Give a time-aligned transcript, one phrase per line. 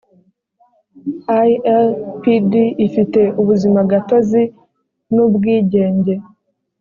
[1.45, 2.51] ilpd
[2.87, 4.43] ifite ubuzimagatozi
[5.13, 6.13] n ubwigenge